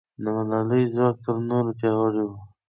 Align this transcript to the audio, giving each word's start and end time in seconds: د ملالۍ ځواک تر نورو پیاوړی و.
د 0.21 0.23
ملالۍ 0.35 0.83
ځواک 0.93 1.15
تر 1.25 1.35
نورو 1.49 1.71
پیاوړی 1.79 2.23
و. 2.27 2.31